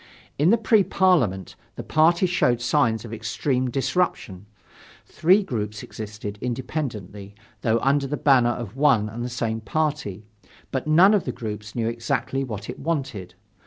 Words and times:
In 0.39 0.49
the 0.49 0.57
Pre 0.57 0.83
Parliament, 0.83 1.55
the 1.75 1.83
party 1.83 2.25
showed 2.25 2.59
signs 2.59 3.05
of 3.05 3.13
extreme 3.13 3.69
disruption: 3.69 4.47
three 5.05 5.43
groups 5.43 5.83
existed 5.83 6.39
independently, 6.41 7.35
though 7.61 7.77
under 7.81 8.07
the 8.07 8.17
banner 8.17 8.49
of 8.49 8.75
one 8.75 9.07
and 9.09 9.23
the 9.23 9.29
same 9.29 9.61
party, 9.61 10.25
but 10.71 10.87
none 10.87 11.13
of 11.13 11.25
the 11.25 11.31
groups 11.31 11.75
knew 11.75 11.87
exactly 11.87 12.43
what 12.43 12.67
it 12.67 12.79
wanted. 12.79 13.35